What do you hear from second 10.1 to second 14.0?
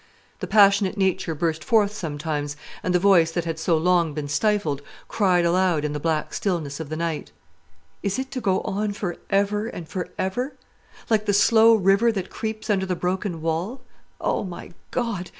ever; like the slow river that creeps under the broken wall?